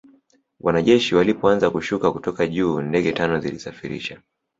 wanajeshi 0.59 1.15
walipoanza 1.15 1.69
kushuka 1.71 2.11
kutoka 2.11 2.47
juu 2.47 2.81
Ndege 2.81 3.11
tano 3.11 3.39
zilisafirisha 3.39 4.21